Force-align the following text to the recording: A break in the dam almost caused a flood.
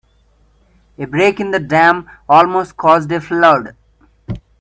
A 0.97 1.05
break 1.05 1.39
in 1.39 1.51
the 1.51 1.59
dam 1.59 2.09
almost 2.27 2.75
caused 2.75 3.11
a 3.11 3.21
flood. 3.21 3.75